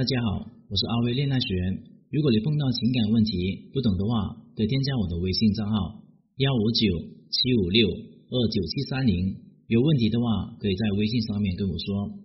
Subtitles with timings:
[0.00, 1.76] 大家好，我是阿威恋爱学员。
[2.10, 6.00] 如果你碰到情感问题不懂的话，可以添加我的微信账号
[6.36, 6.88] 幺五九
[7.28, 9.36] 七五六二九七三零。
[9.66, 12.16] 有问题的话，可以在微信上面跟我说。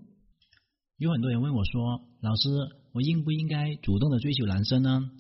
[0.99, 2.47] 有很多人问我说：“老师，
[2.93, 5.11] 我应不应该主动的追求男生呢？”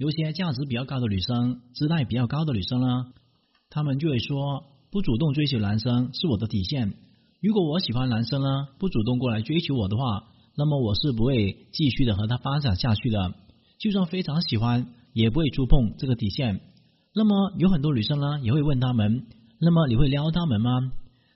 [0.00, 2.86] 有些价值比较高的女生，姿态比较高的女生呢，
[3.68, 6.94] 她们就会说：“不主动追求男生是我的底线。
[7.42, 8.48] 如果我喜欢男生呢，
[8.78, 10.24] 不主动过来追求我的话。”
[10.58, 13.32] 那么我是不会继续的和他发展下去的，
[13.78, 16.60] 就算非常喜欢，也不会触碰这个底线。
[17.14, 19.26] 那么有很多女生呢，也会问他们：
[19.60, 20.90] 那么你会撩他们吗？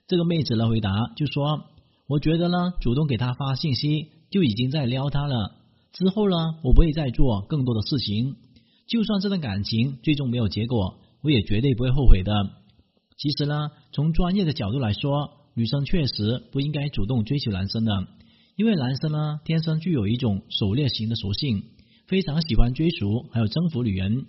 [0.08, 1.62] 这个妹子的回答就说：
[2.08, 5.52] 我觉得呢，主动给他发信息就已经在撩他了。
[5.92, 8.34] 之后呢，我不会再做更多的事情。
[8.88, 12.32] 就算这段感情最终没有结果，我也绝对不会后悔的。
[13.16, 17.92] 其实呢，从专业的角度来说，女生确实不应该主动追求男生的。
[18.56, 21.64] 因为男生呢，天生具有一种狩猎型的属性，
[22.06, 24.26] 非常喜欢追逐还有征服女人。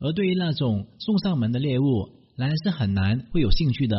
[0.00, 3.96] 而对于那种送上门的猎物，男人是很难会有兴趣的。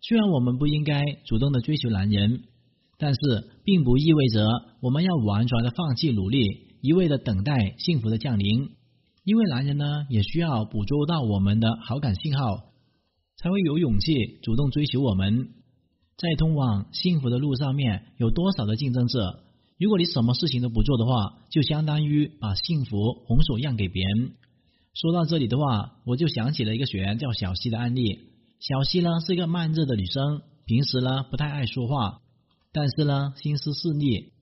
[0.00, 2.44] 虽然我们不应该主动的追求男人，
[2.98, 3.20] 但是
[3.62, 4.46] 并不意味着
[4.80, 8.70] 我们要完全的放弃努力，一味的等待幸福的降临。
[9.24, 12.72] 因为男人呢，也需要捕捉到我们的好感信号，
[13.36, 15.48] 才会有勇气主动追求我们。
[16.16, 19.40] 在通往幸福的路上面有多少的竞争者？
[19.78, 24.32] 如果你什么事情都不做的话，就相当于把幸福拱手让给别人。
[24.94, 28.20] 说到这里的话，我就想起了一个学员叫小西的案例。
[28.60, 32.20] 小西呢是一个慢热的女生，平时呢不太爱说话，
[32.72, 34.32] 但是呢心思细腻。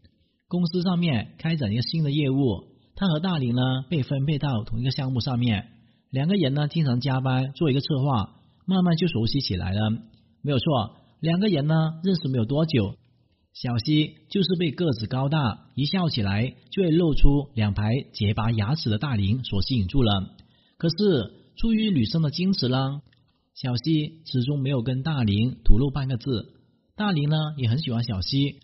[0.49, 5.69] 公司上面开展一个新的业务，她和大林呢被分配到同一个项目上面，
[6.11, 8.35] 两个人呢经常加班做一个策划，
[8.67, 9.91] 慢慢就熟悉起来了。
[10.43, 11.02] 没有错。
[11.23, 12.97] 两个人呢认识没有多久，
[13.55, 20.35] 小西就是被个子高大、一笑起来就会露出两排洁白牙齿的大林所吸引住了。
[20.79, 20.95] 可是
[21.55, 23.03] 出于女生的矜持呢，
[23.55, 26.55] 小西始终没有跟大林吐露半个字。
[26.97, 28.57] 大林呢也很喜欢小西，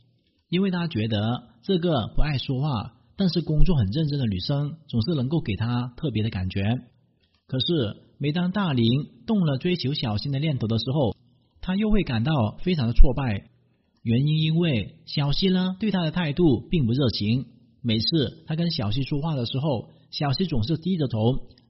[0.49, 6.65] 因为他觉得这个不爱说话但是工作很认真的女生总是能够给他特别的感觉。
[7.47, 7.67] 可是
[8.19, 8.89] 每当大林
[9.29, 11.15] 动了追求小新的念头的时候，
[11.69, 13.45] 他又会感到非常的挫败，
[14.03, 17.45] 原因因为小西呢对他的态度并不热情，
[17.83, 21.19] 每次他跟小西说话的时候，小西总是低着头，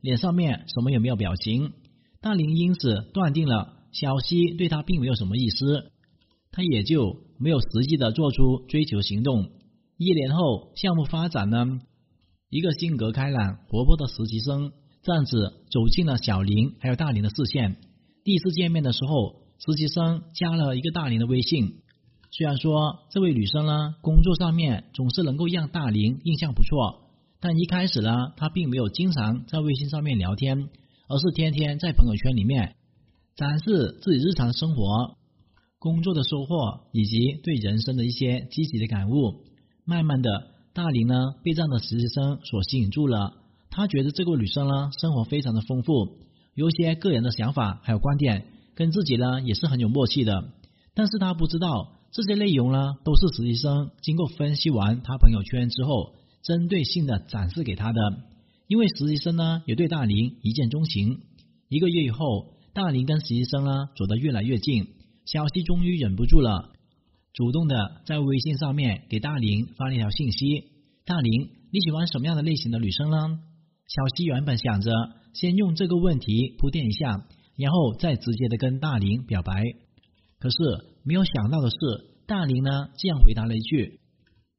[0.01, 1.73] 脸上面什么也没有表情。
[2.21, 5.91] 大林因此断定了小西对他并没有什么意思，
[6.53, 9.51] 他也就没有实际的做出追求行动。
[9.97, 11.81] 一年后，项目发展呢，
[12.51, 14.71] 一个性格开朗、活泼的实习生
[15.03, 17.79] 这样子走进了小林还有大林的视线。
[18.23, 19.48] 第一次见面的时候。
[19.59, 21.81] 实习生加了一个大林的微信，
[22.31, 27.11] 虽然说这位女生呢工作上面总是能够让大林印象不错，
[27.41, 30.69] 但一开始呢她并没有经常在微信上面聊天，
[31.09, 32.77] 而是天天在朋友圈里面
[33.35, 35.17] 展示自己日常生活、
[35.81, 39.43] 工作的收获以及对人生的一些积极的感悟。
[39.85, 40.29] 慢慢的，
[40.73, 43.35] 大林呢被这样的实习生所吸引住了，
[43.71, 46.19] 他觉得这个女生呢生活非常的丰富，
[46.55, 48.45] 有一些个人的想法还有观点。
[48.79, 50.53] 跟自己呢也是很有默契的，
[50.95, 58.01] 但是他不知道这些内容呢都是实习生经过分析完他朋友圈之后，针对性的展示给他的。
[58.69, 61.23] 因为实习生呢也对大林一见钟情。
[61.69, 64.87] 一个月以后，大林跟实习生呢走得越来越近，
[65.25, 66.71] 小西终于忍不住了，
[67.33, 70.67] 主动的在微信上面给大林发了一条信息
[71.05, 73.41] ：“大林，你喜欢什么样的类型的女生呢？”
[73.91, 74.93] 小西原本想着
[75.35, 77.27] 先用这个问题铺垫一下。
[77.59, 79.53] 然后再直接的跟大林表白，
[80.39, 80.57] 可是
[81.03, 81.77] 没有想到的是，
[82.25, 83.99] 大林呢这样回答了一句：“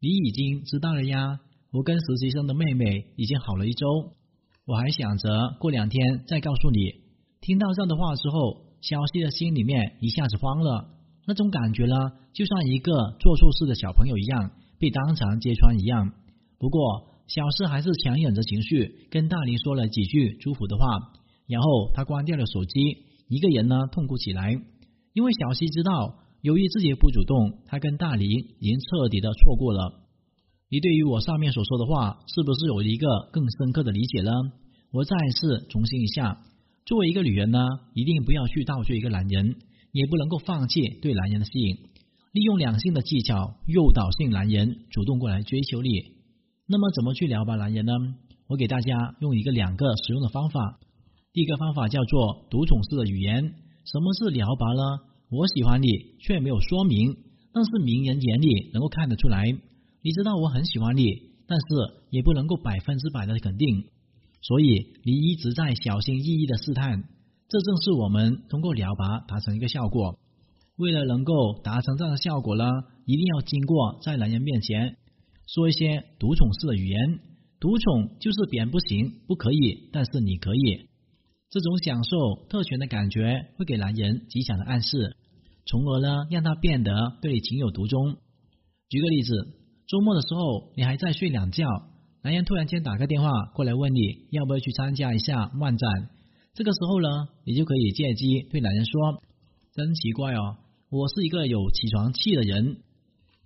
[0.03, 1.39] 你已经知道了呀，
[1.71, 3.87] 我跟实习生的妹妹已经好了一周，
[4.65, 7.07] 我还想着过两天再告诉你。”
[7.39, 10.89] 听到这样的话之后，小西的心里面一下子慌了，
[11.25, 11.95] 那种感觉呢，
[12.33, 16.11] 就像一个做错事的小朋友一样被当场揭穿一样。
[16.57, 16.81] 不过
[17.27, 20.83] 小四还是强忍着情绪跟大林说了几句祝福的话。
[21.49, 22.79] 然后他关掉了手机，
[23.27, 24.51] 一个人呢痛哭起来，
[25.13, 28.29] 因为小西知道，由于自己不主动，他跟大林
[28.59, 30.05] 已经彻底的错过了。
[30.69, 34.31] 你对于我上面所说的话，是不是有一个更深刻的理解呢？
[34.91, 36.39] 我再次重申一下，
[36.85, 37.59] 作为一个女人呢，
[37.95, 39.55] 一定不要去倒追一个男人，
[39.91, 41.77] 也不能够放弃对男人的吸引，
[42.31, 45.89] 利用两性的技巧诱导性男人主动过来追求你。
[46.67, 47.93] 那么怎么去撩拨男人呢？
[48.47, 50.79] 我给大家用一个两个实用的方法。
[51.31, 53.53] 第一个方法叫做独宠式的语言。
[53.85, 54.81] 什么是聊拔呢？
[55.29, 55.87] 我喜欢你，
[56.19, 57.17] 却没有说明，
[57.53, 59.45] 但是明人眼里能够看得出来。
[60.01, 61.03] 你知道我很喜欢你，
[61.45, 61.65] 但是
[62.09, 63.85] 也不能够百分之百的肯定。
[64.41, 67.03] 所以你一直在小心翼翼的试探，
[67.47, 70.17] 这正是我们通过聊拔达成一个效果。
[70.77, 72.65] 为了能够达成这样的效果呢，
[73.05, 74.97] 一定要经过在男人面前
[75.45, 77.19] 说一些独宠式的语言。
[77.59, 80.88] 独宠就是别人不行、不可以，但是你可以。
[81.49, 85.17] 这种享受特权的感觉会给男人极强的暗示，
[85.65, 88.17] 从而呢让他变得对你情有独钟。
[88.87, 89.33] 举个例子，
[89.87, 91.65] 周末的时候你还在睡懒觉，
[92.21, 96.09] 男人突然间打个电话过来问你要不要去参加一下漫展，
[96.53, 97.07] 这个时候呢，
[97.45, 99.23] 你就可以借机对男人说
[99.73, 100.57] ：“真奇怪哦，
[100.91, 102.77] 我是一个有起床气的人，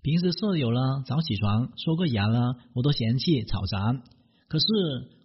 [0.02, 2.40] 平时舍友呢早起床刷个牙呢，
[2.76, 3.94] 我都嫌弃吵杂，
[4.50, 4.66] 可是。”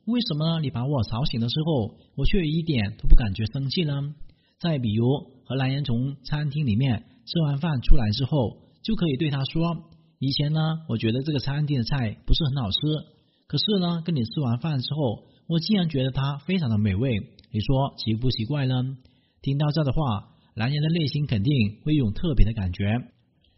[0.08, 4.14] 为什么你把我吵醒的时候，我却一点都不感觉生气呢？
[4.58, 5.04] 再比如，
[5.44, 9.84] 和男人从餐厅里面吃完饭出来之后，就可以对他说
[10.18, 12.78] ：“以前呢，我觉得这个餐厅的菜不是很好吃，
[13.48, 17.12] 可是呢，跟你吃完饭之后，我竟然觉得它非常的美味。
[17.52, 18.96] 你说奇不奇怪呢？”
[19.44, 21.52] 听到这的话，男人的内心肯定
[21.84, 22.86] 会有特别的感觉，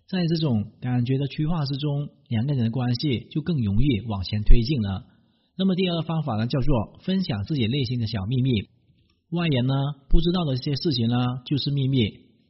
[0.08, 5.06] 在这种感觉的催化之中，两个人的关系就更容易往前推进了。
[5.60, 8.70] 那么第二个方法呢，叫做分享自己内心的小秘密。
[9.28, 9.74] 外人呢
[10.08, 12.00] 不知道的一些事情呢，就是秘密。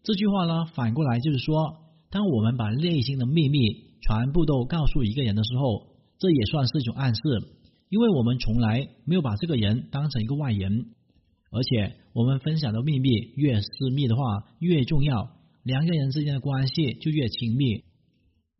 [0.04, 3.58] 这句话呢，反过来就是说，当我们把内心的秘密
[4.00, 5.88] 全部都告诉一个人的时候，
[6.20, 7.20] 这也算是一种暗示，
[7.88, 10.86] 因为我们从来没有把这个人当成一个外人，
[11.50, 14.22] 而且我们分享的秘密越私密的话
[14.60, 15.32] 越重要，
[15.64, 17.82] 两个人之间的关系就越亲密。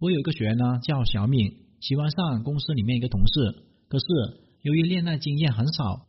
[0.01, 3.70] 我有一个学员呢，叫小敏，喜欢上公司里面一个同事。
[3.91, 4.07] 可是
[4.63, 6.07] 由于恋爱经验很少，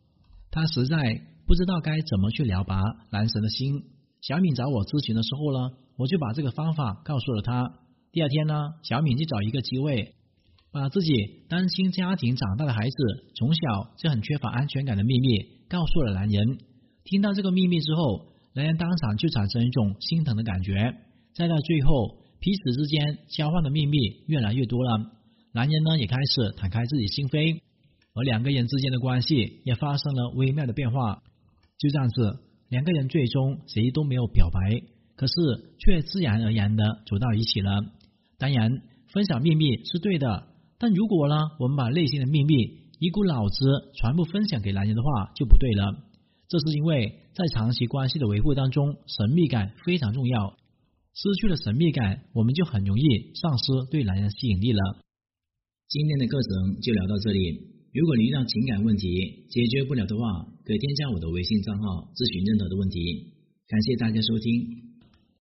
[0.52, 0.96] 他实在
[1.46, 2.80] 不知道该怎么去撩拔
[3.10, 3.82] 男神的心。
[4.20, 7.80] 小敏找我咨询的时候呢，我就把这个方法告诉了他。
[8.12, 10.14] 第二天呢，小敏就找一个机会，
[10.70, 11.12] 把自己
[11.48, 12.96] 单亲家庭长大的孩子
[13.34, 13.60] 从小
[13.98, 16.58] 就很缺乏安全感的秘密告诉了男人。
[17.02, 20.94] 听到这个秘密之后，男人当场就产生一种心疼的感觉。
[21.34, 23.98] 再到最后，彼此之间交换的秘密
[24.28, 25.10] 越来越多了，
[25.52, 27.60] 男人呢也开始敞开自己心扉。
[28.14, 31.22] 而两个人之间的关系也发生了微妙的变化，
[31.78, 34.82] 就这样子，两个人最终谁都没有表白，
[35.16, 35.34] 可是
[35.78, 37.70] 却自然而然的走到一起了。
[38.38, 38.70] 当然，
[39.12, 40.48] 分享秘密是对的，
[40.78, 42.54] 但如果呢，我们把内心的秘密
[42.98, 43.56] 一股脑子
[43.94, 45.96] 全部分享给男人的话，就不对了。
[46.48, 50.56] 这是因为在长期关系的维护当中，神秘感非常重要。
[51.14, 54.80] 失去了神秘感，我们就很容易丧失对男人吸引力了。
[55.88, 57.81] 今天的课程就聊到这里。
[57.92, 59.04] 如果你遇到情感问题
[59.50, 60.22] 解决不了的话，
[60.64, 63.36] 可以添加我的微信账号咨询任何的问题。
[63.68, 64.91] 感谢大家收听。